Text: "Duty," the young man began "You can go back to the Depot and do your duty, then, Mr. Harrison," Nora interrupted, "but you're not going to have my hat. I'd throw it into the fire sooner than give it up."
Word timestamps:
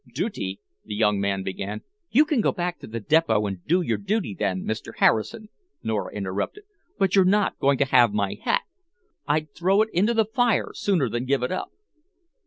"Duty," 0.15 0.59
the 0.83 0.95
young 0.95 1.19
man 1.19 1.43
began 1.43 1.81
"You 2.09 2.25
can 2.25 2.41
go 2.41 2.51
back 2.51 2.79
to 2.79 2.87
the 2.87 2.99
Depot 2.99 3.45
and 3.45 3.63
do 3.67 3.81
your 3.83 3.99
duty, 3.99 4.33
then, 4.33 4.63
Mr. 4.63 4.93
Harrison," 4.97 5.49
Nora 5.83 6.11
interrupted, 6.11 6.63
"but 6.97 7.15
you're 7.15 7.23
not 7.23 7.59
going 7.59 7.77
to 7.77 7.85
have 7.85 8.11
my 8.11 8.35
hat. 8.43 8.63
I'd 9.27 9.53
throw 9.53 9.83
it 9.83 9.89
into 9.93 10.15
the 10.15 10.25
fire 10.25 10.71
sooner 10.73 11.07
than 11.07 11.25
give 11.25 11.43
it 11.43 11.51
up." 11.51 11.71